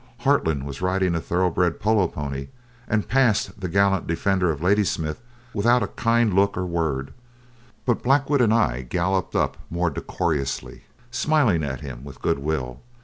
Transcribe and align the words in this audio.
Hartland 0.21 0.63
was 0.65 0.81
riding 0.81 1.13
a 1.13 1.21
thoroughbred 1.21 1.79
polo 1.79 2.07
pony 2.07 2.47
and 2.87 3.07
passed 3.07 3.59
the 3.59 3.69
gallant 3.69 4.07
defender 4.07 4.49
of 4.49 4.59
Ladysmith 4.63 5.21
without 5.53 5.83
a 5.83 5.89
kind 5.89 6.33
look 6.33 6.57
or 6.57 6.65
word, 6.65 7.13
but 7.85 8.01
Blackwood 8.01 8.41
and 8.41 8.51
I 8.51 8.81
galloped 8.81 9.35
up 9.35 9.57
more 9.69 9.91
decorously, 9.91 10.85
smiling 11.11 11.63
at 11.63 11.81
him 11.81 12.03
with 12.03 12.19
good 12.19 12.39
will. 12.39 12.79